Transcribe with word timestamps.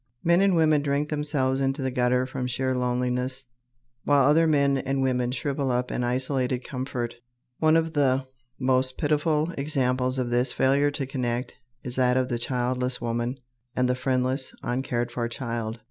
Men 0.23 0.41
and 0.41 0.55
women 0.55 0.81
drink 0.81 1.09
themselves 1.09 1.61
into 1.61 1.83
the 1.83 1.91
gutter 1.91 2.25
from 2.25 2.47
sheer 2.47 2.73
loneliness, 2.73 3.45
while 4.03 4.25
other 4.27 4.47
men 4.47 4.79
and 4.79 5.03
women 5.03 5.29
shrivel 5.31 5.69
up 5.69 5.91
in 5.91 6.03
isolated 6.03 6.63
comfort. 6.67 7.17
One 7.59 7.77
of 7.77 7.93
the 7.93 8.25
most 8.59 8.97
pitiful 8.97 9.51
examples 9.59 10.17
of 10.17 10.31
this 10.31 10.53
failure 10.53 10.89
to 10.89 11.05
connect 11.05 11.53
is 11.83 11.97
that 11.97 12.17
of 12.17 12.29
the 12.29 12.39
childless 12.39 12.99
woman 12.99 13.37
and 13.75 13.87
the 13.87 13.93
friendless, 13.93 14.55
uncared 14.63 15.11
for 15.11 15.27
child. 15.29 15.77